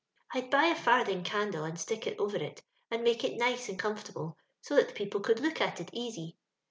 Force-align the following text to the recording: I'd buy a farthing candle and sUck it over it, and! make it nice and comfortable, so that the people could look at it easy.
I'd 0.33 0.49
buy 0.49 0.65
a 0.65 0.73
farthing 0.73 1.23
candle 1.23 1.63
and 1.63 1.79
sUck 1.79 2.07
it 2.07 2.17
over 2.19 2.37
it, 2.37 2.63
and! 2.89 3.03
make 3.03 3.23
it 3.23 3.37
nice 3.37 3.69
and 3.69 3.77
comfortable, 3.77 4.35
so 4.59 4.75
that 4.75 4.87
the 4.87 4.95
people 4.95 5.19
could 5.21 5.39
look 5.39 5.61
at 5.61 5.79
it 5.79 5.91
easy. 5.93 6.39